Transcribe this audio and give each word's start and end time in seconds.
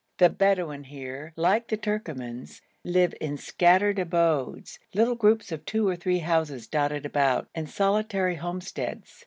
The 0.17 0.31
Bedouin 0.31 0.85
here, 0.85 1.31
like 1.35 1.67
the 1.67 1.77
Turkomans, 1.77 2.61
live 2.83 3.13
in 3.21 3.37
scattered 3.37 3.99
abodes, 3.99 4.79
little 4.95 5.13
groups 5.13 5.51
of 5.51 5.63
two 5.63 5.87
or 5.87 5.95
three 5.95 6.17
houses 6.17 6.65
dotted 6.65 7.05
about, 7.05 7.47
and 7.53 7.69
solitary 7.69 8.37
homesteads. 8.37 9.19